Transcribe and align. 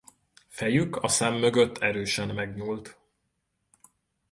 Fejük 0.47 0.95
a 1.03 1.07
szem 1.07 1.33
mögött 1.33 1.77
erősen 1.77 2.29
megnyúlt. 2.35 2.99